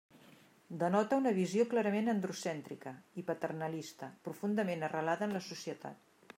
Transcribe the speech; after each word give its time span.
Denota 0.83 1.19
una 1.23 1.33
visió 1.35 1.65
clarament 1.73 2.09
androcèntrica 2.15 2.95
i 3.23 3.27
paternalista 3.29 4.11
profundament 4.31 4.87
arrelada 4.89 5.29
en 5.31 5.39
la 5.41 5.47
societat. 5.53 6.05